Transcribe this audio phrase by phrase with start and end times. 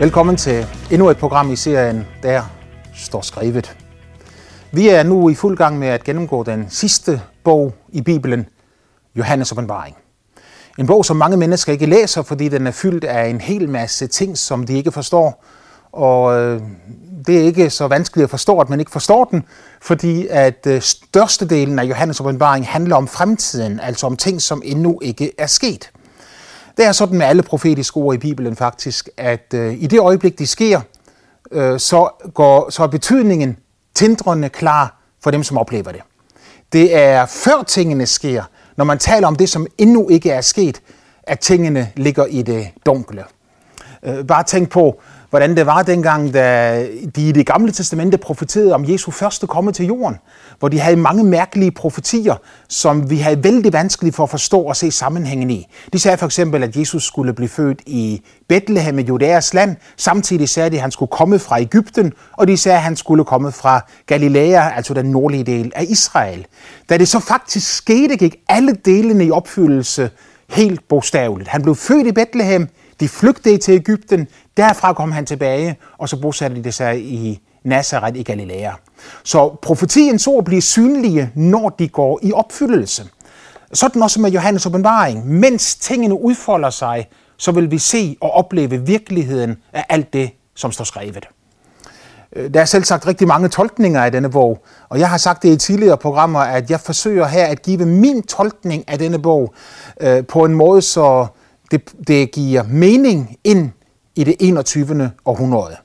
[0.00, 2.42] Velkommen til endnu et program i serien Der
[2.94, 3.76] står skrevet.
[4.72, 8.46] Vi er nu i fuld gang med at gennemgå den sidste bog i Bibelen,
[9.16, 9.96] Johannes åbenbaring.
[10.78, 14.06] En bog, som mange mennesker ikke læser, fordi den er fyldt af en hel masse
[14.06, 15.44] ting, som de ikke forstår.
[15.92, 16.60] Og øh,
[17.26, 19.44] det er ikke så vanskeligt at forstå, at man ikke forstår den,
[19.82, 24.98] fordi at øh, størstedelen af Johannes åbenbaring handler om fremtiden, altså om ting, som endnu
[25.02, 25.90] ikke er sket.
[26.80, 30.38] Det er sådan med alle profetiske ord i Bibelen faktisk, at øh, i det øjeblik,
[30.38, 30.80] de sker,
[31.52, 33.56] øh, så, går, så er betydningen
[33.94, 36.00] tindrende klar for dem, som oplever det.
[36.72, 38.42] Det er før tingene sker,
[38.76, 40.82] når man taler om det, som endnu ikke er sket,
[41.22, 43.24] at tingene ligger i det dunkle.
[44.02, 48.74] Øh, bare tænk på, hvordan det var dengang, da de i det gamle testamente profeterede
[48.74, 50.16] om Jesu første komme til jorden,
[50.58, 52.34] hvor de havde mange mærkelige profetier,
[52.68, 55.66] som vi havde vældig vanskeligt for at forstå og se sammenhængen i.
[55.92, 59.76] De sagde for eksempel, at Jesus skulle blive født i Bethlehem i Judæas land.
[59.96, 63.24] Samtidig sagde de, at han skulle komme fra Ægypten, og de sagde, at han skulle
[63.24, 66.46] komme fra Galilea, altså den nordlige del af Israel.
[66.88, 70.10] Da det så faktisk skete, gik alle delene i opfyldelse
[70.48, 71.48] helt bogstaveligt.
[71.48, 72.68] Han blev født i Bethlehem,
[73.00, 78.18] de flygtede til Ægypten, derfra kom han tilbage, og så bosatte de sig i Nazareth
[78.18, 78.72] i Galilea.
[79.24, 83.04] Så profetiens ord bliver synlige, når de går i opfyldelse.
[83.72, 85.26] Sådan også med Johannes åbenbaring.
[85.26, 90.72] Mens tingene udfolder sig, så vil vi se og opleve virkeligheden af alt det, som
[90.72, 91.28] står skrevet.
[92.36, 95.42] Øh, der er selv sagt rigtig mange tolkninger af denne bog, og jeg har sagt
[95.42, 99.54] det i tidligere programmer, at jeg forsøger her at give min tolkning af denne bog
[100.00, 101.26] øh, på en måde, så
[101.70, 103.70] det, det giver mening ind
[104.14, 105.10] i det 21.
[105.24, 105.76] århundrede.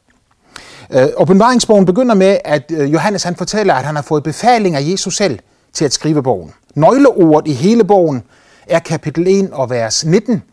[0.91, 4.81] Øh, åbenbaringsbogen begynder med, at øh, Johannes han fortæller, at han har fået befaling af
[4.91, 5.39] Jesus selv
[5.73, 6.53] til at skrive bogen.
[6.75, 8.23] Nøgleordet i hele bogen
[8.67, 10.43] er kapitel 1 og vers 19,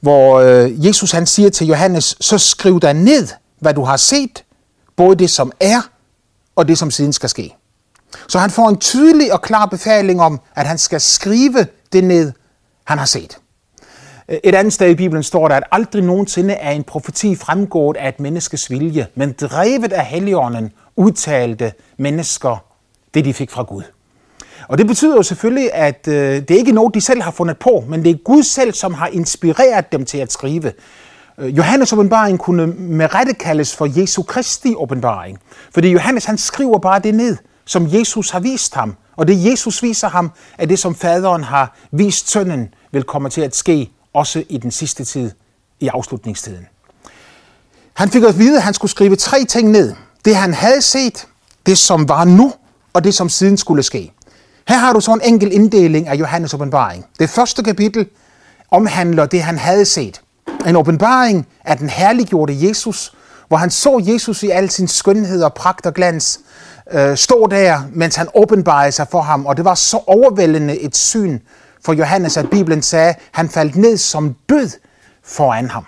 [0.00, 3.28] hvor øh, Jesus han siger til Johannes, så skriv dig ned,
[3.60, 4.44] hvad du har set,
[4.96, 5.80] både det som er
[6.56, 7.56] og det som siden skal ske.
[8.28, 12.32] Så han får en tydelig og klar befaling om, at han skal skrive det ned,
[12.84, 13.38] han har set.
[14.28, 18.08] Et andet sted i Bibelen står der, at aldrig nogensinde er en profeti fremgået af
[18.08, 22.64] et menneskes vilje, men drevet af Helligånden udtalte mennesker
[23.14, 23.82] det, de fik fra Gud.
[24.68, 27.58] Og det betyder jo selvfølgelig, at øh, det er ikke noget, de selv har fundet
[27.58, 30.72] på, men det er Gud selv, som har inspireret dem til at skrive.
[31.38, 35.38] Øh, Johannes åbenbaring kunne med rette kaldes for Jesu Kristi åbenbaring.
[35.74, 38.96] Fordi Johannes han skriver bare det ned, som Jesus har vist ham.
[39.16, 43.40] Og det Jesus viser ham, er det, som faderen har vist sønnen, vil komme til
[43.40, 45.30] at ske også i den sidste tid,
[45.80, 46.66] i afslutningstiden.
[47.94, 49.94] Han fik at vide, at han skulle skrive tre ting ned.
[50.24, 51.26] Det han havde set,
[51.66, 52.52] det som var nu,
[52.92, 54.12] og det som siden skulle ske.
[54.68, 57.06] Her har du så en enkel inddeling af Johannes åbenbaring.
[57.18, 58.06] Det første kapitel
[58.70, 60.20] omhandler det, han havde set.
[60.66, 63.14] En åbenbaring af den herliggjorte Jesus,
[63.48, 66.40] hvor han så Jesus i al sin skønhed og pragt og glans,
[66.92, 70.96] øh, stå der, mens han åbenbarede sig for ham, og det var så overvældende et
[70.96, 71.38] syn,
[71.86, 74.70] for Johannes, at Bibelen sagde, at han faldt ned som død
[75.24, 75.84] foran ham.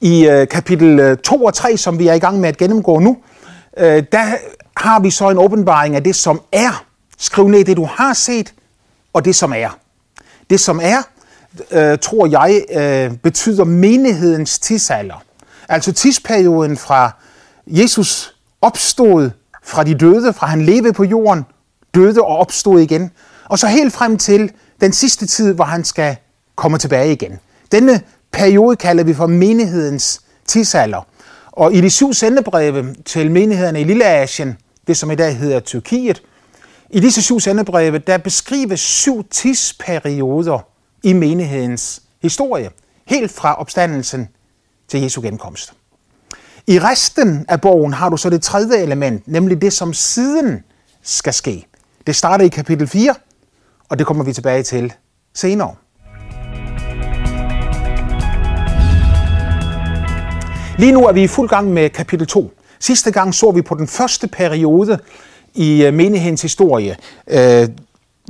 [0.00, 2.98] I øh, kapitel øh, 2 og 3, som vi er i gang med at gennemgå
[2.98, 3.16] nu,
[3.76, 4.36] øh, der
[4.76, 6.84] har vi så en åbenbaring af det, som er.
[7.18, 8.54] Skriv ned det, du har set,
[9.12, 9.78] og det, som er.
[10.50, 11.02] Det, som er,
[11.70, 15.22] øh, tror jeg, øh, betyder menighedens tidsalder.
[15.68, 17.10] Altså tidsperioden fra
[17.66, 19.30] Jesus opstod
[19.62, 21.44] fra de døde, fra han levede på jorden,
[21.94, 23.10] døde og opstod igen,
[23.48, 24.50] og så helt frem til
[24.80, 26.16] den sidste tid, hvor han skal
[26.56, 27.38] komme tilbage igen.
[27.72, 28.00] Denne
[28.32, 31.06] periode kalder vi for menighedens tidsalder.
[31.52, 36.22] Og i de syv sendebreve til menighederne i Lilleasien, det som i dag hedder Tyrkiet,
[36.90, 40.58] i disse syv sendebreve, der beskrives syv tidsperioder
[41.02, 42.70] i menighedens historie,
[43.06, 44.28] helt fra opstandelsen
[44.88, 45.72] til Jesu genkomst.
[46.66, 50.64] I resten af bogen har du så det tredje element, nemlig det, som siden
[51.02, 51.66] skal ske.
[52.06, 53.14] Det starter i kapitel 4,
[53.88, 54.92] og det kommer vi tilbage til
[55.34, 55.74] senere.
[60.78, 62.52] Lige nu er vi i fuld gang med kapitel 2.
[62.80, 64.98] Sidste gang så vi på den første periode
[65.54, 66.96] i øh, menighedens historie,
[67.26, 67.68] øh,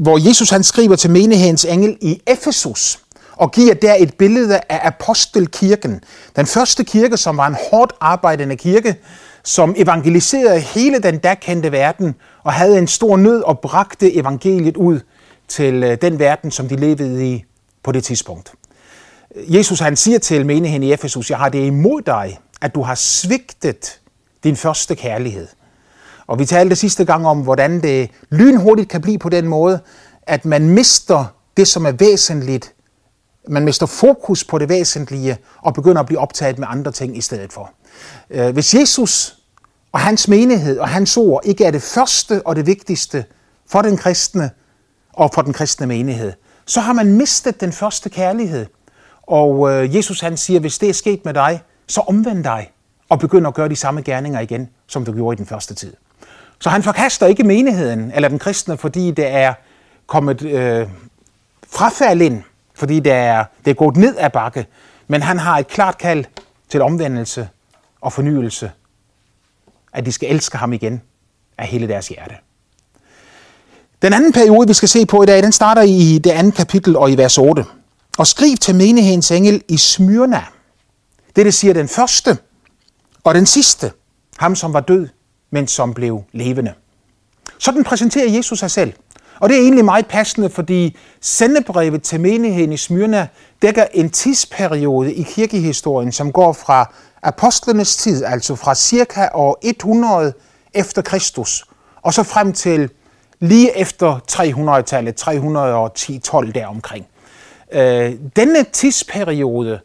[0.00, 2.98] hvor Jesus han skriver til menighedens engel i Efesus
[3.36, 6.00] og giver der et billede af apostelkirken.
[6.36, 8.96] Den første kirke, som var en hårdt arbejdende kirke,
[9.44, 12.14] som evangeliserede hele den da kendte verden
[12.44, 15.00] og havde en stor nød og bragte evangeliet ud
[15.48, 17.44] til øh, den verden, som de levede i
[17.82, 18.52] på det tidspunkt.
[19.36, 22.94] Jesus han siger til menigheden i Efesus, jeg har det imod dig, at du har
[22.94, 24.00] svigtet
[24.44, 25.48] din første kærlighed.
[26.26, 29.80] Og vi talte sidste gang om, hvordan det lynhurtigt kan blive på den måde,
[30.22, 31.24] at man mister
[31.56, 32.74] det, som er væsentligt
[33.48, 37.20] man mister fokus på det væsentlige og begynder at blive optaget med andre ting i
[37.20, 37.70] stedet for.
[38.30, 39.38] Øh, hvis Jesus
[39.92, 43.24] og hans menighed og hans ord ikke er det første og det vigtigste
[43.66, 44.50] for den kristne
[45.18, 46.32] og for den kristne menighed,
[46.66, 48.66] så har man mistet den første kærlighed.
[49.22, 52.70] Og øh, Jesus han siger, hvis det er sket med dig, så omvend dig
[53.08, 55.94] og begynd at gøre de samme gerninger igen, som du gjorde i den første tid.
[56.60, 59.54] Så han forkaster ikke menigheden eller den kristne, fordi det er
[60.06, 60.88] kommet øh,
[61.72, 62.42] frafald ind,
[62.74, 64.66] fordi det er, det er gået ned ad bakke,
[65.08, 66.24] men han har et klart kald
[66.68, 67.48] til omvendelse
[68.00, 68.70] og fornyelse,
[69.92, 71.02] at de skal elske ham igen
[71.58, 72.34] af hele deres hjerte.
[74.02, 76.96] Den anden periode, vi skal se på i dag, den starter i det andet kapitel
[76.96, 77.64] og i vers 8.
[78.18, 80.44] Og skriv til menighedens engel i Smyrna.
[81.36, 82.38] Det, det siger den første
[83.24, 83.92] og den sidste,
[84.36, 85.08] ham som var død,
[85.50, 86.72] men som blev levende.
[87.58, 88.92] Sådan præsenterer Jesus sig selv.
[89.40, 93.28] Og det er egentlig meget passende, fordi sendebrevet til menigheden i Smyrna
[93.62, 96.92] dækker en tidsperiode i kirkehistorien, som går fra
[97.22, 100.32] apostlenes tid, altså fra cirka år 100
[100.74, 101.64] efter Kristus,
[102.02, 102.90] og så frem til
[103.40, 105.28] lige efter 300-tallet,
[106.48, 107.06] 310-12 deromkring.
[107.72, 109.80] Øh, denne tidsperiode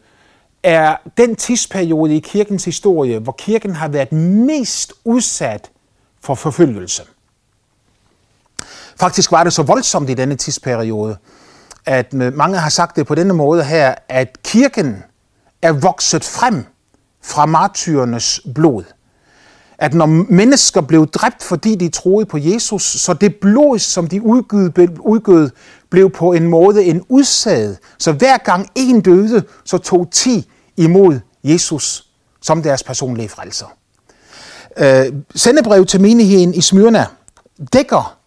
[0.63, 5.71] er den tidsperiode i kirkens historie, hvor kirken har været mest udsat
[6.21, 7.03] for forfølgelse.
[8.99, 11.17] Faktisk var det så voldsomt i denne tidsperiode,
[11.85, 15.03] at øh, mange har sagt det på denne måde her, at kirken
[15.61, 16.65] er vokset frem
[17.21, 18.83] fra martyrernes blod.
[19.83, 24.21] At når mennesker blev dræbt, fordi de troede på Jesus, så det blod, som de
[24.21, 24.69] udgød,
[24.99, 25.49] udgød
[25.89, 27.75] blev på en måde en udsad.
[27.97, 32.07] Så hver gang en døde, så tog ti imod Jesus
[32.41, 33.65] som deres personlige frelser.
[34.77, 37.05] Øh, sendebrev til menigheden i Smyrna
[37.73, 38.17] dækker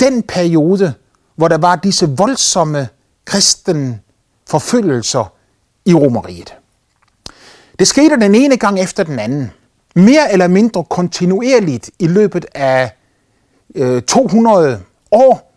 [0.00, 0.94] den periode,
[1.36, 2.88] hvor der var disse voldsomme
[3.24, 4.00] kristen
[4.46, 5.32] forfølgelser
[5.84, 6.54] i Romeriet.
[7.78, 9.50] Det skete den ene gang efter den anden.
[9.94, 12.96] Mere eller mindre kontinuerligt i løbet af
[13.74, 14.80] øh, 200
[15.10, 15.54] år.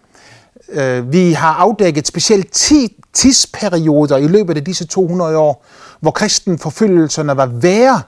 [0.70, 5.66] Øh, vi har afdækket specielt 10 tidsperioder i løbet af disse 200 år,
[6.00, 8.02] hvor kristenforfølgelserne var værre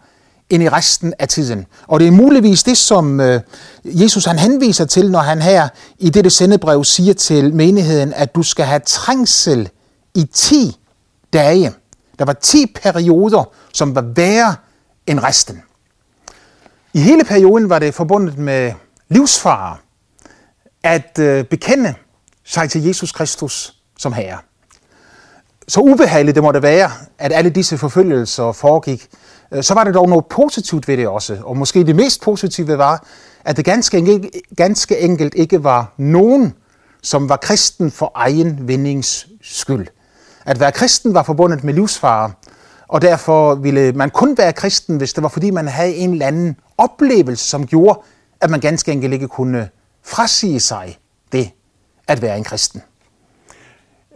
[0.50, 1.66] end i resten af tiden.
[1.88, 3.42] Og det er muligvis det, som øh,
[3.86, 5.68] Jesus han henviser til, når han her
[6.00, 9.70] i dette sendebrev siger til menigheden, at du skal have trængsel
[10.16, 10.78] i 10
[11.34, 11.72] dage.
[12.20, 13.44] Der var 10 perioder,
[13.74, 14.56] som var værre
[15.08, 15.62] end resten.
[16.94, 18.74] I hele perioden var det forbundet med
[19.10, 19.78] livsfare
[20.84, 21.94] at øh, bekende
[22.46, 24.38] sig til Jesus Kristus som Herre.
[25.68, 29.08] Så ubehageligt det måtte være, at alle disse forfølgelser foregik,
[29.52, 31.38] øh, så var det dog noget positivt ved det også.
[31.44, 33.06] Og måske det mest positive var,
[33.46, 36.54] at det ganske enkelt, ganske enkelt ikke var nogen,
[37.02, 39.88] som var kristen for egen vindings skyld.
[40.46, 42.32] At være kristen var forbundet med livsfare,
[42.90, 46.28] og derfor ville man kun være kristen, hvis det var fordi man havde en eller
[46.28, 48.00] anden oplevelse, som gjorde,
[48.42, 49.70] at man ganske enkelt ikke kunne
[50.06, 50.98] frasige sig
[51.32, 51.50] det
[52.08, 52.82] at være en kristen.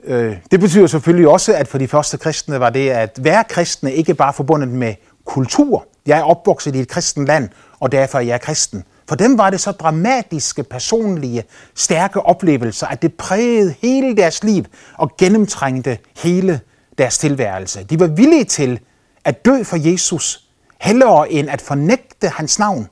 [0.03, 3.93] Øh, det betyder selvfølgelig også, at for de første kristne var det at være kristne
[3.93, 4.95] ikke bare forbundet med
[5.25, 5.87] kultur.
[6.05, 7.49] Jeg er opvokset i et kristen land,
[7.79, 8.83] og derfor er jeg kristen.
[9.09, 11.43] For dem var det så dramatiske, personlige,
[11.75, 14.65] stærke oplevelser, at det prægede hele deres liv
[14.97, 16.59] og gennemtrængte hele
[16.97, 17.83] deres tilværelse.
[17.83, 18.79] De var villige til
[19.25, 20.47] at dø for Jesus,
[20.81, 22.87] hellere end at fornægte hans navn.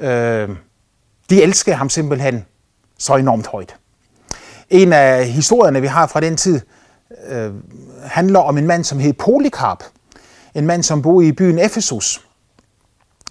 [0.00, 0.48] Øh,
[1.30, 2.44] de elskede ham simpelthen
[2.98, 3.76] så enormt højt.
[4.70, 6.60] En af historierne, vi har fra den tid,
[7.28, 7.52] øh,
[8.04, 9.84] handler om en mand, som hed Polycarp.
[10.54, 12.20] En mand, som boede i byen Efesus.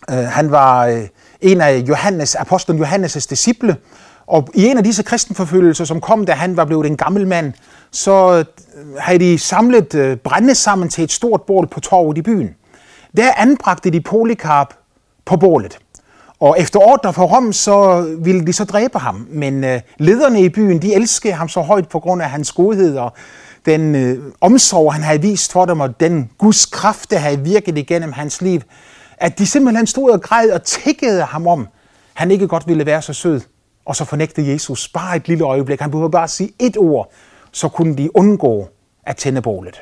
[0.09, 1.07] Øh, han var øh,
[1.41, 3.77] en af Johannes, apostlen Johannes' disciple,
[4.27, 7.53] og i en af disse kristenforfølgelser, som kom, da han var blevet en gammel mand,
[7.93, 8.45] så øh,
[8.99, 12.55] havde de samlet øh, brænde sammen til et stort bål på torvet i byen.
[13.17, 14.73] Der anbragte de Polikarp
[15.25, 15.79] på bålet.
[16.39, 19.27] Og efter ordre fra Rom, så ville de så dræbe ham.
[19.29, 22.97] Men øh, lederne i byen, de elskede ham så højt på grund af hans godhed
[22.97, 23.13] og
[23.65, 27.77] den øh, omsorg, han havde vist for dem, og den Guds kraft, der havde virket
[27.77, 28.61] igennem hans liv,
[29.17, 31.67] at de simpelthen stod og græd og tækkede ham om,
[32.13, 33.41] han ikke godt ville være så sød.
[33.85, 35.79] Og så fornægte Jesus bare et lille øjeblik.
[35.79, 37.11] Han behøvede bare at sige et ord,
[37.53, 38.67] så kunne de undgå
[39.03, 39.81] at tænde bålet.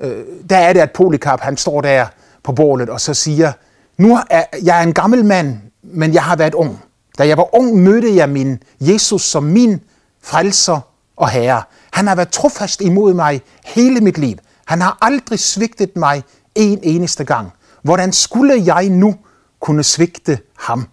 [0.00, 2.06] Øh, der er det, at Polycarp han står der
[2.42, 3.52] på bålet og så siger,
[3.98, 6.82] nu er jeg er en gammel mand, men jeg har været ung.
[7.18, 9.80] Da jeg var ung, mødte jeg min Jesus som min
[10.22, 10.80] frelser
[11.16, 11.62] og herre.
[11.92, 14.36] Han har været trofast imod mig hele mit liv.
[14.64, 16.22] Han har aldrig svigtet mig
[16.54, 17.52] en eneste gang.
[17.82, 19.16] Hvordan skulle jeg nu
[19.60, 20.88] kunne svigte ham?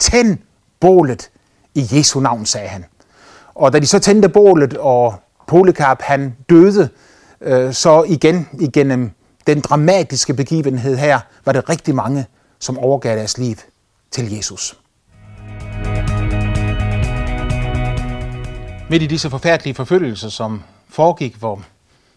[0.00, 0.38] Tænd
[0.80, 1.30] bålet
[1.74, 2.84] i Jesu navn, sagde han.
[3.54, 5.14] Og da de så tændte bålet, og
[5.46, 6.88] Polycarp han døde,
[7.40, 9.10] øh, så igen igennem
[9.46, 12.26] den dramatiske begivenhed her, var det rigtig mange,
[12.58, 13.56] som overgav deres liv
[14.10, 14.78] til Jesus.
[18.90, 21.62] Midt i disse forfærdelige forfølgelser, som foregik, hvor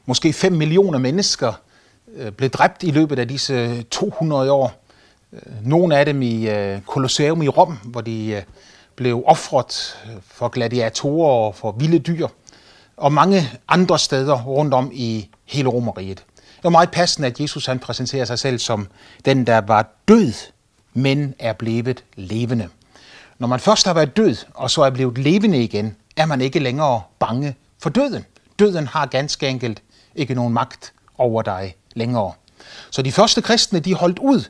[0.06, 1.54] måske 5 millioner mennesker
[2.15, 4.86] øh, blev dræbt i løbet af disse 200 år.
[5.34, 8.44] Øh, nogle af dem i øh, Colosseum i Rom, hvor de
[8.95, 9.97] blev offret
[10.27, 12.27] for gladiatorer og for vilde dyr,
[12.97, 16.23] og mange andre steder rundt om i hele Romeriet.
[16.37, 18.87] Det var meget passende, at Jesus han præsenterer sig selv som
[19.25, 20.33] den, der var død,
[20.93, 22.69] men er blevet levende.
[23.39, 26.59] Når man først har været død, og så er blevet levende igen, er man ikke
[26.59, 28.25] længere bange for døden.
[28.59, 29.81] Døden har ganske enkelt
[30.15, 32.31] ikke nogen magt over dig længere.
[32.91, 34.43] Så de første kristne, de holdt ud.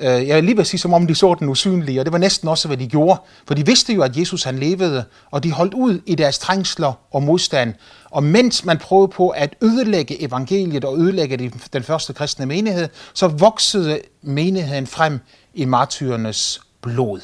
[0.00, 2.18] Øh, jeg vil lige vil sige, som om de så den usynlige, og det var
[2.18, 3.20] næsten også, hvad de gjorde.
[3.46, 6.92] For de vidste jo, at Jesus han levede, og de holdt ud i deres trængsler
[7.10, 7.74] og modstand.
[8.10, 13.28] Og mens man prøvede på at ødelægge evangeliet og ødelægge den første kristne menighed, så
[13.28, 15.20] voksede menigheden frem
[15.54, 17.20] i martyrernes blod.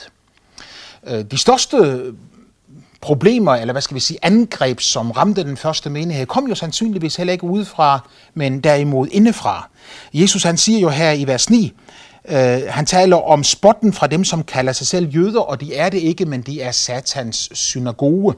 [1.06, 2.02] Øh, de største
[3.00, 7.16] problemer, eller hvad skal vi sige, angreb, som ramte den første menighed, kom jo sandsynligvis
[7.16, 9.68] heller ikke udefra, men derimod indefra.
[10.12, 11.72] Jesus han siger jo her i vers 9,
[12.30, 15.88] øh, han taler om spotten fra dem, som kalder sig selv jøder, og de er
[15.88, 18.34] det ikke, men de er satans synagoge.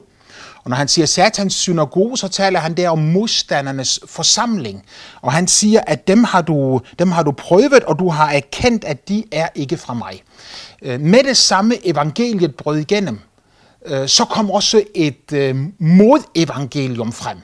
[0.63, 4.83] Og når han siger satans synagoge, så taler han der om modstandernes forsamling.
[5.21, 8.83] Og han siger, at dem har du, dem har du prøvet, og du har erkendt,
[8.83, 10.23] at de er ikke fra mig.
[10.81, 13.19] Øh, med det samme evangeliet brød igennem,
[13.85, 17.37] øh, så kom også et øh, modevangelium frem.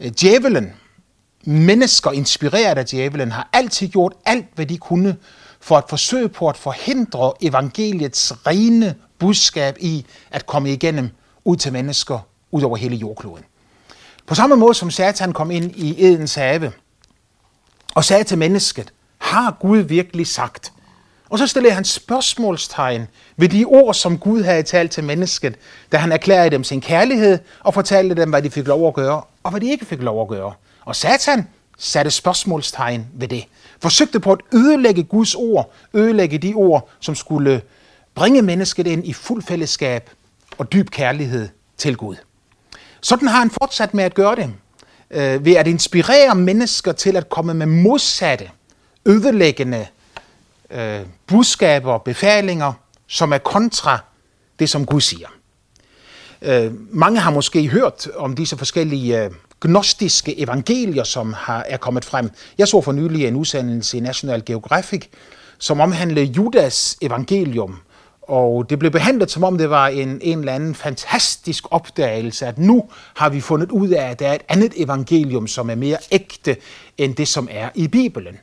[0.00, 0.72] Øh, djævelen,
[1.44, 5.16] mennesker inspireret af djævelen, har altid gjort alt, hvad de kunne
[5.68, 11.10] for at forsøge på at forhindre evangeliets rene budskab i at komme igennem
[11.44, 12.18] ud til mennesker
[12.50, 13.44] ud over hele jordkloden.
[14.26, 16.72] På samme måde som Satan kom ind i Edens have
[17.94, 20.72] og sagde til mennesket, har Gud virkelig sagt?
[21.30, 23.06] Og så stillede han spørgsmålstegn
[23.36, 25.56] ved de ord, som Gud havde talt til mennesket,
[25.92, 29.22] da han erklærede dem sin kærlighed og fortalte dem, hvad de fik lov at gøre
[29.42, 30.52] og hvad de ikke fik lov at gøre.
[30.84, 31.48] Og Satan
[31.78, 33.44] satte spørgsmålstegn ved det.
[33.82, 37.62] Forsøgte på at ødelægge Guds ord, ødelægge de ord, som skulle
[38.14, 40.10] bringe mennesket ind i fuld fællesskab
[40.58, 42.16] og dyb kærlighed til Gud.
[43.00, 44.54] Sådan har han fortsat med at gøre det,
[45.10, 48.50] øh, ved at inspirere mennesker til at komme med modsatte,
[49.06, 49.86] ødelæggende
[50.70, 52.72] øh, budskaber og befalinger,
[53.06, 53.98] som er kontra
[54.58, 55.28] det, som Gud siger.
[56.42, 59.30] Øh, mange har måske hørt om disse forskellige øh,
[59.60, 62.30] gnostiske evangelier, som har, er kommet frem.
[62.58, 65.06] Jeg så for nylig en udsendelse i National Geographic,
[65.58, 67.76] som omhandlede Judas evangelium,
[68.22, 72.58] og det blev behandlet, som om det var en, en eller anden fantastisk opdagelse, at
[72.58, 75.96] nu har vi fundet ud af, at der er et andet evangelium, som er mere
[76.10, 76.56] ægte
[76.98, 78.36] end det, som er i Bibelen.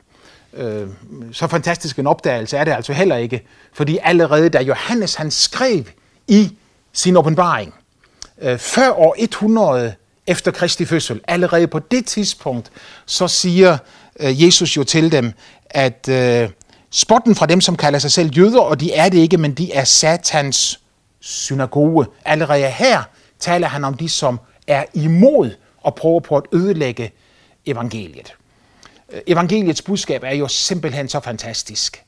[0.54, 0.88] Øh,
[1.32, 5.84] så fantastisk en opdagelse er det altså heller ikke, fordi allerede da Johannes han skrev
[6.28, 6.50] i
[6.92, 7.74] sin åbenbaring,
[8.42, 9.94] øh, før år 100
[10.26, 12.70] efter Kristi fødsel, allerede på det tidspunkt,
[13.06, 13.78] så siger
[14.20, 15.32] øh, Jesus jo til dem,
[15.70, 16.48] at øh,
[16.90, 19.72] spotten fra dem, som kalder sig selv jøder, og de er det ikke, men de
[19.72, 20.80] er satans
[21.20, 22.06] synagoge.
[22.24, 23.02] Allerede her
[23.38, 25.50] taler han om de, som er imod
[25.82, 27.12] og prøver på at ødelægge
[27.66, 28.34] evangeliet.
[29.12, 32.02] Øh, evangeliets budskab er jo simpelthen så fantastisk.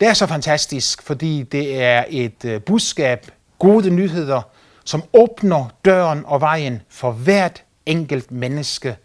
[0.00, 3.26] Det er så fantastisk, fordi det er et øh, budskab,
[3.58, 4.42] gode nyheder,
[4.84, 8.96] som åbner døren og vejen for hvert enkelt menneske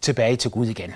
[0.00, 0.94] tilbage til Gud igen.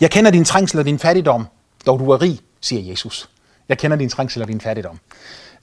[0.00, 1.46] Jeg kender din trængsel og din fattigdom,
[1.86, 3.28] dog du er rig, siger Jesus.
[3.68, 4.98] Jeg kender din trængsel og din fattigdom.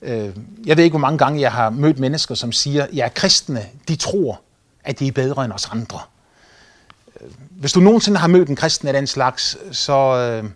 [0.02, 0.36] Øh,
[0.66, 3.66] jeg ved ikke, hvor mange gange jeg har mødt mennesker, som siger, at ja, kristne,
[3.88, 4.40] de tror,
[4.84, 6.00] at de er bedre end os andre.
[7.20, 10.50] Øh, hvis du nogensinde har mødt en kristen af den slags, så øh,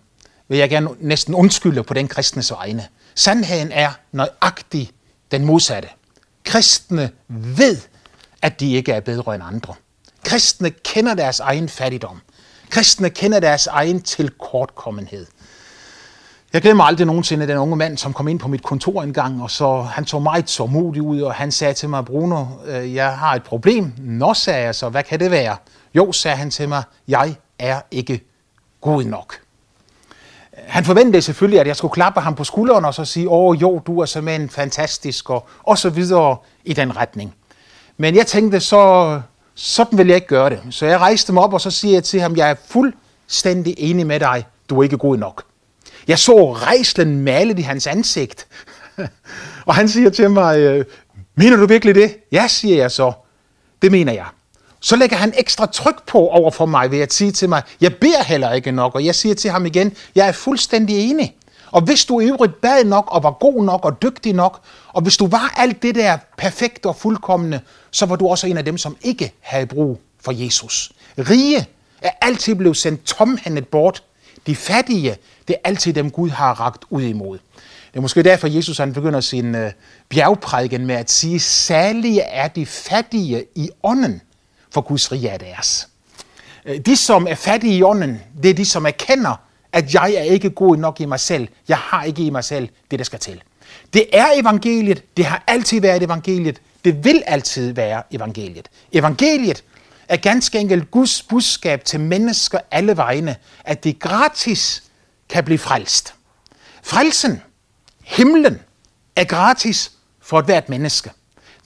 [0.47, 2.87] vil jeg gerne næsten undskylde på den kristnes vegne.
[3.15, 4.91] Sandheden er nøjagtig
[5.31, 5.89] den modsatte.
[6.47, 7.77] Kristne ved,
[8.41, 9.73] at de ikke er bedre end andre.
[10.25, 12.21] Kristne kender deres egen fattigdom.
[12.69, 15.25] Kristne kender deres egen tilkortkommenhed.
[16.53, 19.43] Jeg glemmer aldrig nogensinde den unge mand, som kom ind på mit kontor en gang,
[19.43, 22.95] og så han så meget så modig ud, og han sagde til mig, Bruno, øh,
[22.95, 23.93] jeg har et problem.
[23.97, 25.57] Nå, sagde jeg så, hvad kan det være?
[25.95, 28.27] Jo, sagde han til mig, jeg er ikke
[28.81, 29.46] god nok.
[30.65, 33.81] Han forventede selvfølgelig, at jeg skulle klappe ham på skulderen og så sige, åh jo,
[33.87, 37.33] du er simpelthen fantastisk, og, og så videre i den retning.
[37.97, 39.21] Men jeg tænkte, så
[39.55, 40.59] sådan vil jeg ikke gøre det.
[40.69, 44.07] Så jeg rejste mig op, og så siger jeg til ham, jeg er fuldstændig enig
[44.07, 45.43] med dig, du er ikke god nok.
[46.07, 48.47] Jeg så rejslen malet i hans ansigt.
[49.67, 50.85] og han siger til mig, øh,
[51.35, 52.17] mener du virkelig det?
[52.31, 53.11] Ja, siger jeg så.
[53.81, 54.25] Det mener jeg
[54.79, 57.95] så lægger han ekstra tryk på over for mig ved at sige til mig, jeg
[57.95, 61.35] beder heller ikke nok, og jeg siger til ham igen, jeg er fuldstændig enig.
[61.71, 65.01] Og hvis du i øvrigt bad nok, og var god nok, og dygtig nok, og
[65.01, 67.59] hvis du var alt det der perfekt og fuldkommende,
[67.91, 70.91] så var du også en af dem, som ikke havde brug for Jesus.
[71.17, 71.67] Rige
[72.01, 74.03] er altid blevet sendt tomhændet bort.
[74.47, 75.15] De fattige,
[75.47, 77.37] det er altid dem, Gud har ragt ud imod.
[77.91, 79.71] Det er måske derfor, Jesus han begynder sin uh,
[80.09, 84.21] bjergprædiken med at sige, særlige er de fattige i ånden,
[84.77, 85.87] for Guds rige er deres.
[86.65, 89.35] Øh, de, som er fattige i ånden, det er de, som erkender,
[89.71, 91.47] at jeg er ikke god nok i mig selv.
[91.67, 93.43] Jeg har ikke i mig selv det, der skal til.
[93.93, 95.03] Det er evangeliet.
[95.17, 96.61] Det har altid været evangeliet.
[96.85, 98.69] Det vil altid være evangeliet.
[98.91, 99.63] Evangeliet
[100.07, 104.83] er ganske enkelt Guds budskab til mennesker alle vegne, at det gratis
[105.29, 106.13] kan blive frelst.
[106.83, 107.41] Frelsen,
[108.03, 108.59] himlen,
[109.15, 109.91] er gratis
[110.21, 111.11] for et hvert menneske.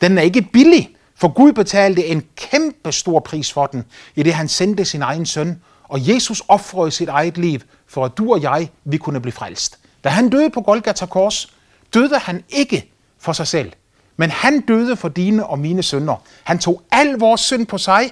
[0.01, 3.83] Den er ikke billig, for Gud betalte en kæmpe stor pris for den,
[4.15, 8.17] i det han sendte sin egen søn, og Jesus offrede sit eget liv, for at
[8.17, 9.79] du og jeg, vi kunne blive frelst.
[10.03, 11.53] Da han døde på Golgata Kors,
[11.93, 13.71] døde han ikke for sig selv,
[14.17, 16.15] men han døde for dine og mine sønder.
[16.43, 18.11] Han tog al vores synd på sig,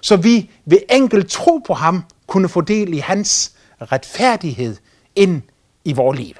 [0.00, 4.76] så vi ved enkelt tro på ham kunne få del i hans retfærdighed
[5.16, 5.42] ind
[5.84, 6.34] i vores liv.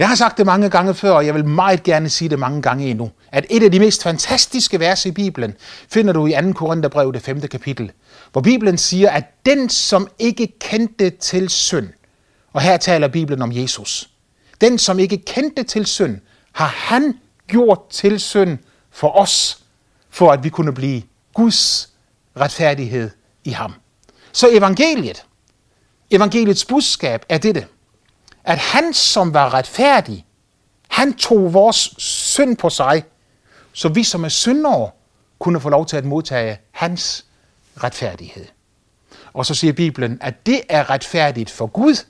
[0.00, 2.62] Jeg har sagt det mange gange før, og jeg vil meget gerne sige det mange
[2.62, 5.54] gange endnu, at et af de mest fantastiske vers i Bibelen
[5.88, 6.52] finder du i 2.
[6.52, 7.40] Korintherbrev, det 5.
[7.40, 7.92] kapitel,
[8.32, 11.88] hvor Bibelen siger, at den, som ikke kendte til synd,
[12.52, 14.10] og her taler Bibelen om Jesus,
[14.60, 16.18] den, som ikke kendte til synd,
[16.52, 17.14] har han
[17.48, 18.58] gjort til synd
[18.90, 19.62] for os,
[20.10, 21.02] for at vi kunne blive
[21.34, 21.90] Guds
[22.36, 23.10] retfærdighed
[23.44, 23.74] i ham.
[24.32, 25.24] Så evangeliet,
[26.10, 27.66] evangeliets budskab er dette,
[28.44, 30.26] at han, som var retfærdig,
[30.88, 33.04] han tog vores synd på sig,
[33.72, 34.90] så vi som er syndere
[35.38, 37.24] kunne få lov til at modtage hans
[37.82, 38.46] retfærdighed.
[39.32, 42.04] Og så siger Bibelen, at det er retfærdigt for Gud,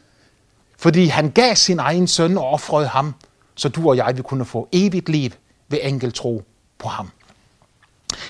[0.79, 3.14] fordi han gav sin egen søn og offrede ham,
[3.55, 5.31] så du og jeg vil kunne få evigt liv
[5.69, 6.45] ved enkelt tro
[6.79, 7.11] på ham.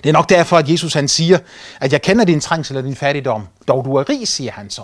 [0.02, 1.38] Det er nok derfor, at Jesus han siger,
[1.80, 4.82] at jeg kender din trængsel og din fattigdom, dog du er rig, siger han så.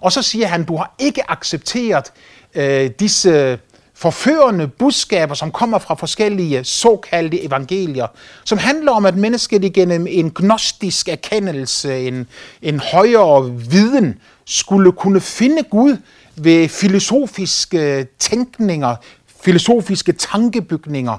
[0.00, 2.12] Og så siger han, du har ikke accepteret
[2.54, 3.58] øh, disse
[3.94, 8.06] forførende budskaber, som kommer fra forskellige såkaldte evangelier,
[8.44, 12.26] som handler om, at mennesket igennem en gnostisk erkendelse, en,
[12.62, 15.96] en højere viden, skulle kunne finde Gud
[16.36, 18.96] ved filosofiske tænkninger,
[19.40, 21.18] filosofiske tankebygninger,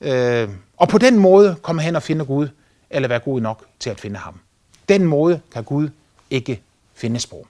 [0.00, 2.48] øh, og på den måde komme hen og finde Gud,
[2.90, 4.34] eller være god nok til at finde ham.
[4.88, 5.88] Den måde kan Gud
[6.30, 6.60] ikke
[6.94, 7.46] findes på.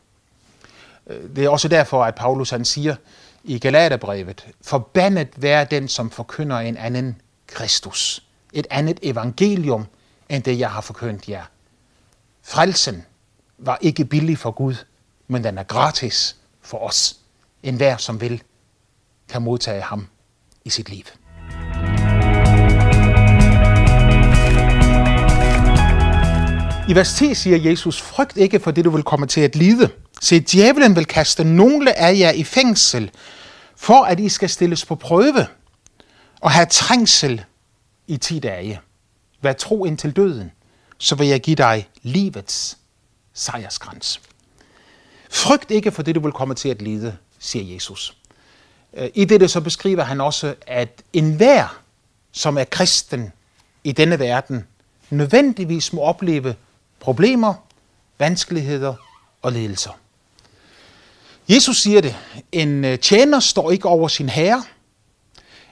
[1.06, 2.96] Øh, det er også derfor, at Paulus han siger
[3.44, 9.86] i Galaterbrevet, forbandet være den, som forkynder en anden Kristus, et andet evangelium,
[10.28, 11.44] end det, jeg har forkyndt jer.
[12.42, 13.04] Frelsen
[13.58, 14.74] var ikke billig for Gud,
[15.28, 17.16] men den er gratis for os.
[17.62, 18.42] En hver, som vil,
[19.28, 20.06] kan modtage ham
[20.64, 21.04] i sit liv.
[26.88, 29.90] I vers 10 siger Jesus, frygt ikke for det, du vil komme til at lide.
[30.20, 33.10] Se, djævelen vil kaste nogle af jer i fængsel,
[33.76, 35.46] for at I skal stilles på prøve
[36.40, 37.44] og have trængsel
[38.06, 38.80] i ti dage.
[39.42, 40.52] Vær tro indtil døden,
[40.98, 42.78] så vil jeg give dig livets
[43.34, 44.20] sejrskrans.
[45.30, 48.16] Frygt ikke for det, du vil komme til at lide, siger Jesus.
[48.94, 51.80] Øh, I det så beskriver han også, at enhver,
[52.32, 53.32] som er kristen
[53.84, 54.66] i denne verden,
[55.10, 56.54] nødvendigvis må opleve
[57.00, 57.54] problemer,
[58.18, 58.94] vanskeligheder
[59.42, 59.90] og lidelser.
[61.48, 62.16] Jesus siger det,
[62.52, 64.64] en øh, tjener står ikke over sin herre,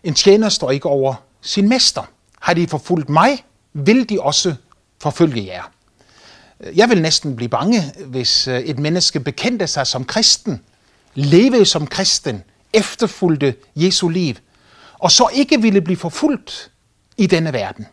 [0.04, 2.02] en tjener står ikke over sin mester.
[2.40, 4.54] Har de forfulgt mig, vil de også
[5.02, 5.62] forfølge jer.
[6.60, 10.60] Øh, jeg vil næsten blive bange, hvis øh, et menneske bekendte sig som kristen,
[11.14, 14.34] levede som kristen, efterfulgte Jesu liv,
[14.98, 16.70] og så ikke ville blive forfulgt
[17.16, 17.86] i denne verden.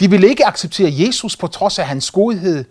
[0.00, 2.64] De ville ikke acceptere Jesus på trods af hans godhed,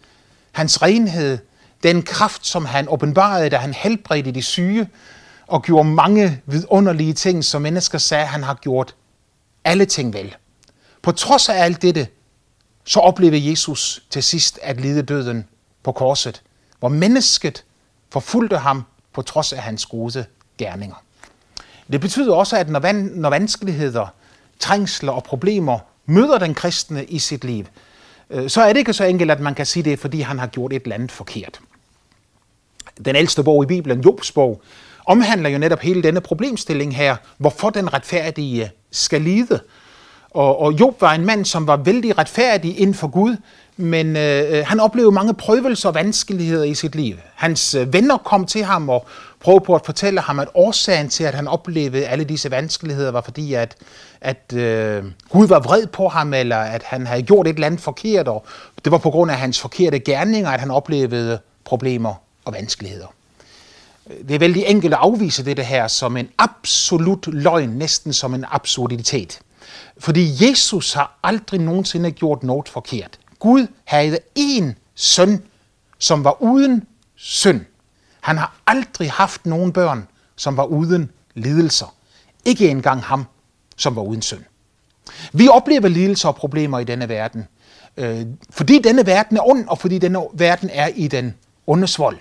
[0.51, 1.37] hans renhed,
[1.83, 4.89] den kraft, som han åbenbarede, da han helbredte de syge
[5.47, 8.95] og gjorde mange vidunderlige ting, som mennesker sagde, han har gjort
[9.63, 10.35] alle ting vel.
[11.01, 12.07] På trods af alt dette,
[12.85, 15.47] så oplevede Jesus til sidst at lide døden
[15.83, 16.41] på korset,
[16.79, 17.63] hvor mennesket
[18.09, 20.25] forfulgte ham på trods af hans gode
[20.57, 20.95] gerninger.
[21.91, 24.07] Det betyder også, at når, van, når vanskeligheder,
[24.59, 27.65] trængsler og problemer møder den kristne i sit liv,
[28.29, 30.47] øh, så er det ikke så enkelt, at man kan sige det, fordi han har
[30.47, 31.59] gjort et eller andet forkert.
[33.05, 34.61] Den ældste bog i Bibelen, Jobs bog,
[35.05, 39.59] omhandler jo netop hele denne problemstilling her, hvorfor den retfærdige skal lide.
[40.31, 43.35] Og, og Job var en mand, som var vældig retfærdig inden for Gud,
[43.77, 47.15] men øh, han oplevede mange prøvelser og vanskeligheder i sit liv.
[47.35, 49.05] Hans øh, venner kom til ham og
[49.39, 53.21] prøvede på at fortælle ham, at årsagen til, at han oplevede alle disse vanskeligheder, var
[53.21, 53.75] fordi, at,
[54.21, 57.81] at øh, Gud var vred på ham, eller at han havde gjort et eller andet
[57.81, 58.45] forkert, og
[58.83, 62.13] det var på grund af hans forkerte gerninger, at han oplevede problemer
[62.49, 63.07] og vanskeligheder.
[64.27, 68.45] Det er vældig enkelt at afvise det her som en absolut løgn, næsten som en
[68.51, 69.39] absurditet.
[69.97, 73.19] Fordi Jesus har aldrig nogensinde gjort noget forkert.
[73.39, 75.43] Gud havde én søn,
[75.99, 76.83] som var uden
[77.15, 77.61] synd.
[78.21, 81.95] Han har aldrig haft nogen børn, som var uden lidelser.
[82.45, 83.25] Ikke engang ham,
[83.77, 84.43] som var uden synd.
[85.33, 87.47] Vi oplever lidelser og problemer i denne verden,
[87.97, 91.35] øh, fordi denne verden er ond, og fordi denne verden er i den
[91.67, 92.17] ondes vold.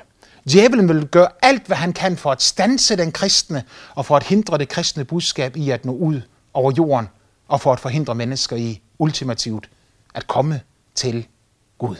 [0.49, 4.23] Djævelen vil gøre alt, hvad han kan for at stanse den kristne, og for at
[4.23, 6.21] hindre det kristne budskab i at nå ud
[6.55, 7.09] over jorden,
[7.49, 9.71] og for at forhindre mennesker i ultimativt
[10.15, 10.61] at komme
[10.95, 11.27] til
[11.79, 11.97] Gud.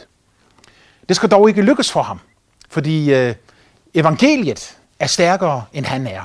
[1.09, 2.19] Det skal dog ikke lykkes for ham,
[2.69, 3.35] fordi øh,
[3.93, 6.21] evangeliet er stærkere, end han er.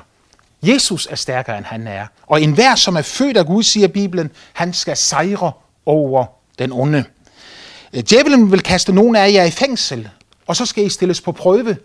[0.63, 2.07] Jesus er stærkere, end han er.
[2.27, 5.53] Og enhver, som er født af Gud, siger Bibelen, han skal sejre
[5.87, 6.27] over
[6.59, 7.05] den onde.
[7.93, 10.09] Øh, djævelen vil kaste nogen af jer i fængsel,
[10.47, 11.77] og så skal I stilles på prøve,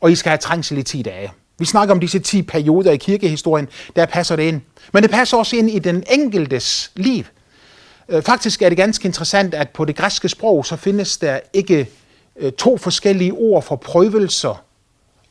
[0.00, 1.32] og I skal have trængsel i 10 dage.
[1.58, 4.60] Vi snakker om disse 10 perioder i kirkehistorien, der passer det ind.
[4.92, 7.24] Men det passer også ind i den enkeltes liv.
[8.08, 11.88] Øh, faktisk er det ganske interessant, at på det græske sprog, så findes der ikke
[12.36, 14.64] øh, to forskellige ord for prøvelser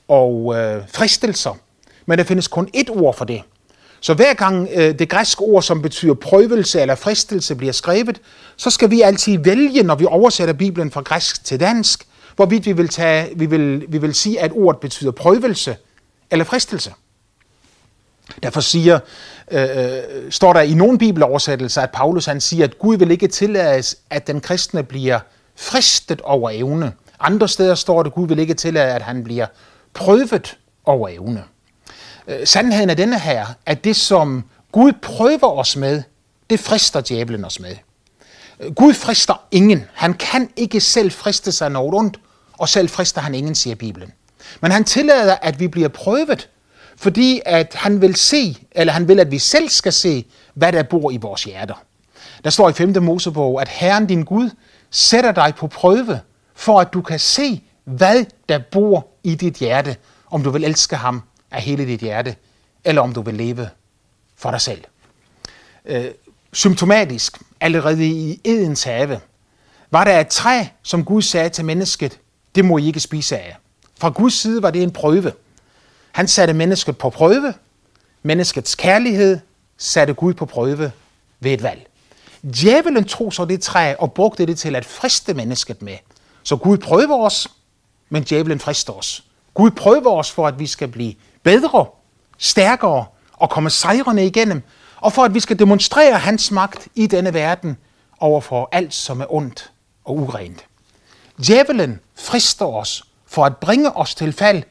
[0.08, 1.58] og øh, fristelser,
[2.06, 3.42] men der findes kun ét ord for det.
[4.00, 8.22] Så hver gang øh, det græske ord, som betyder prøvelse eller fristelse, bliver skrevet,
[8.58, 12.72] så skal vi altid vælge, når vi oversætter Bibelen fra græsk til dansk, hvorvidt vi
[12.72, 15.78] vil, tage, vi vil, vi vil sige, at ordet betyder prøvelse
[16.32, 16.94] eller fristelse.
[18.44, 19.00] Derfor siger,
[19.52, 23.28] øh, øh står der i nogle bibeloversættelser, at Paulus han siger, at Gud vil ikke
[23.28, 25.20] tillade, at den kristne bliver
[25.56, 26.94] fristet over evne.
[27.20, 29.46] Andre steder står det, at Gud vil ikke tillade, at han bliver
[29.94, 31.44] prøvet over evne.
[32.28, 36.04] Øh, sandheden er denne her, at det som Gud prøver os med,
[36.50, 37.76] det frister djævlen os med.
[38.60, 39.86] Øh, Gud frister ingen.
[39.94, 42.20] Han kan ikke selv friste sig noget ondt,
[42.58, 44.12] og selv frister han ingen, siger Bibelen.
[44.62, 46.50] Men han tillader, at vi bliver prøvet,
[46.98, 50.84] fordi at han vil se, eller han vil, at vi selv skal se, hvad der
[50.84, 51.84] bor i vores hjerter.
[52.44, 53.04] Der står i 5.
[53.04, 54.50] Mosebog, at Herren din Gud
[54.92, 56.20] sætter dig på prøve,
[56.56, 59.96] for at du kan se, hvad der bor i dit hjerte,
[60.32, 62.36] om du vil elske ham af hele dit hjerte,
[62.84, 63.70] eller om du vil leve
[64.36, 64.84] for dig selv.
[65.86, 66.06] Øh,
[66.54, 69.20] symptomatisk, allerede i Edens have,
[69.92, 72.20] var der et træ, som Gud sagde til mennesket,
[72.58, 73.58] det må I ikke spise af.
[74.00, 75.32] Fra Guds side var det en prøve.
[76.12, 77.54] Han satte mennesket på prøve.
[78.24, 79.40] Menneskets kærlighed
[79.78, 80.92] satte Gud på prøve
[81.40, 81.88] ved et valg.
[82.56, 85.98] Djævelen tog så det træ og brugte det til at friste mennesket med.
[86.44, 87.48] Så Gud prøver os,
[88.10, 89.24] men djævelen frister os.
[89.54, 91.86] Gud prøver os for, at vi skal blive bedre,
[92.38, 94.62] stærkere og komme sejrende igennem,
[94.96, 97.78] og for at vi skal demonstrere hans magt i denne verden
[98.20, 99.72] over for alt, som er ondt
[100.06, 100.67] og urent.
[101.44, 104.64] Djævelen frister os for at bringe os til fald,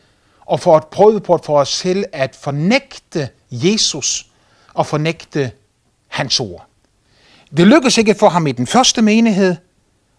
[0.46, 4.26] og for at prøve på at få os til at fornægte Jesus
[4.74, 5.50] og fornægte
[6.09, 6.66] hans ord.
[7.57, 9.57] Det lykkedes ikke for ham i den første menighed,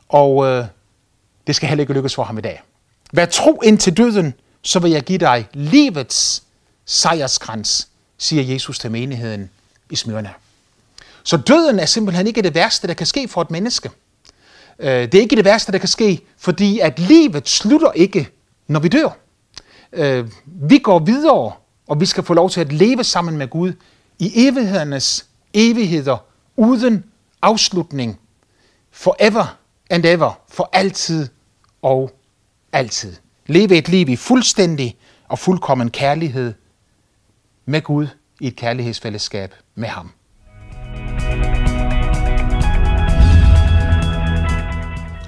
[0.10, 0.66] og øh,
[1.48, 2.62] det skal heller ikke lykkes for ham i dag.
[3.14, 6.44] Vær tro indtil døden, så vil jeg give dig livets
[6.86, 9.50] sejrskrans, siger Jesus til menigheden
[9.90, 10.34] i Smyrna.
[11.24, 13.90] Så døden er simpelthen ikke det værste, der kan ske for et menneske.
[14.80, 18.30] Øh, det er ikke det værste, der kan ske, fordi at livet slutter ikke,
[18.68, 19.18] når vi dør.
[19.94, 21.52] Øh, vi går videre,
[21.88, 23.74] og vi skal få lov til at leve sammen med Gud
[24.20, 26.18] i evighedernes evigheder,
[26.56, 27.04] uden
[27.42, 28.20] afslutning,
[28.92, 29.58] forever
[29.90, 31.28] and ever, for altid
[31.82, 32.12] og
[32.74, 33.16] altid.
[33.48, 36.54] Leve et liv i fuldstændig og fuldkommen kærlighed
[37.66, 38.08] med Gud
[38.42, 40.12] i et kærlighedsfællesskab med ham.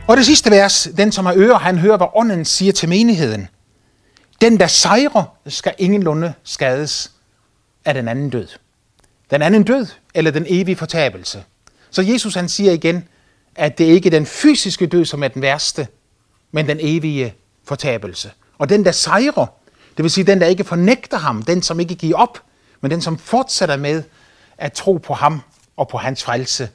[0.09, 3.47] Og det sidste vers, den som har ører, han hører, hvad ånden siger til menigheden.
[4.41, 7.11] Den, der sejrer, skal ingenlunde skades
[7.85, 8.47] af den anden død.
[9.31, 11.43] Den anden død, eller den evige fortabelse.
[11.89, 13.07] Så Jesus han siger igen,
[13.55, 15.87] at det ikke er den fysiske død, som er den værste,
[16.51, 18.31] men den evige fortabelse.
[18.57, 19.45] Og den, der sejrer,
[19.97, 22.41] det vil sige den, der ikke fornægter ham, den, som ikke giver op,
[22.81, 24.03] men den, som fortsætter med
[24.57, 25.41] at tro på ham
[25.77, 26.69] og på hans frelse,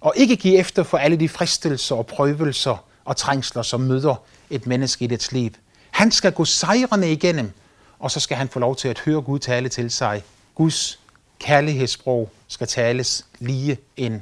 [0.00, 4.14] og ikke give efter for alle de fristelser og prøvelser og trængsler, som møder
[4.50, 5.50] et menneske i dets liv.
[5.90, 7.52] Han skal gå sejrende igennem,
[7.98, 10.24] og så skal han få lov til at høre Gud tale til sig.
[10.54, 11.00] Guds
[11.38, 14.20] kærlighedssprog skal tales lige ind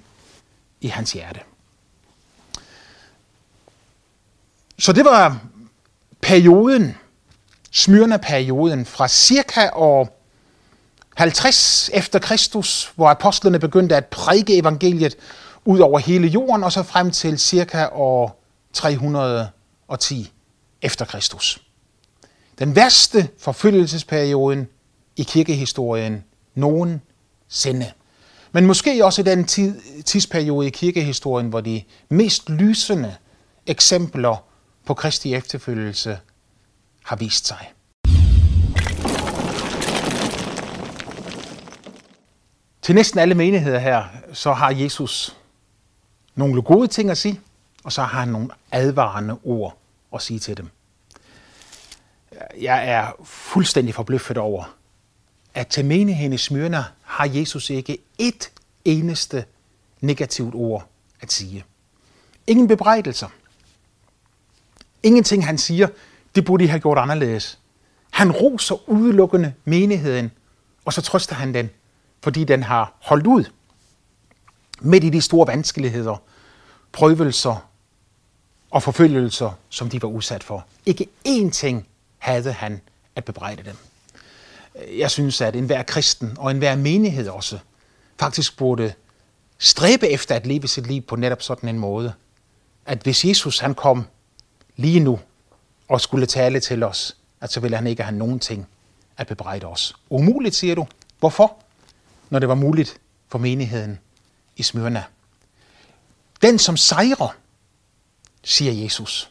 [0.80, 1.40] i hans hjerte.
[4.78, 5.40] Så det var
[6.20, 6.96] perioden,
[7.70, 10.18] Smyrna-perioden fra cirka år
[11.16, 15.16] 50 efter Kristus, hvor apostlene begyndte at prædike evangeliet
[15.68, 20.32] ud over hele jorden, og så frem til cirka år 310
[20.82, 21.62] efter Kristus.
[22.58, 24.68] Den værste forfølgelsesperioden
[25.16, 27.92] i kirkehistorien nogensinde.
[28.52, 29.44] Men måske også den
[30.04, 33.14] tidsperiode i kirkehistorien, hvor de mest lysende
[33.66, 34.44] eksempler
[34.86, 36.18] på Kristi efterfølgelse
[37.04, 37.72] har vist sig.
[42.82, 45.37] Til næsten alle menigheder her, så har Jesus
[46.38, 47.40] nogle gode ting at sige,
[47.84, 49.78] og så har han nogle advarende ord
[50.14, 50.68] at sige til dem.
[52.60, 54.74] Jeg er fuldstændig forbløffet over,
[55.54, 58.50] at til menigheden i Smyrna har Jesus ikke et
[58.84, 59.44] eneste
[60.00, 60.88] negativt ord
[61.20, 61.64] at sige.
[62.46, 63.28] Ingen bebrejdelser.
[65.02, 65.88] Ingenting han siger,
[66.34, 67.58] det burde de have gjort anderledes.
[68.10, 70.30] Han roser udelukkende menigheden,
[70.84, 71.70] og så trøster han den,
[72.22, 73.44] fordi den har holdt ud
[74.80, 76.16] midt i de store vanskeligheder,
[76.92, 77.68] prøvelser
[78.70, 80.66] og forfølgelser, som de var udsat for.
[80.86, 81.88] Ikke én ting
[82.18, 82.80] havde han
[83.16, 83.76] at bebrejde dem.
[84.98, 87.58] Jeg synes, at enhver kristen og enhver menighed også
[88.18, 88.92] faktisk burde
[89.58, 92.12] stræbe efter at leve sit liv på netop sådan en måde,
[92.86, 94.06] at hvis Jesus han kom
[94.76, 95.20] lige nu
[95.88, 98.66] og skulle tale til os, at så ville han ikke have nogen ting
[99.16, 99.94] at bebrejde os.
[100.10, 100.86] Umuligt, siger du.
[101.18, 101.56] Hvorfor?
[102.30, 103.98] Når det var muligt for menigheden
[104.58, 105.04] i Smyrna.
[106.42, 107.36] Den, som sejrer,
[108.44, 109.30] siger Jesus.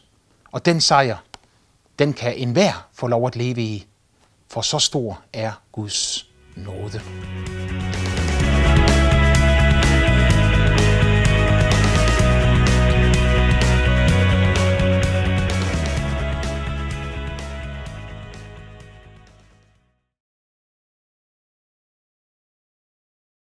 [0.52, 1.16] Og den sejr,
[1.98, 3.86] den kan enhver få lov at leve i,
[4.48, 7.00] for så stor er Guds nåde.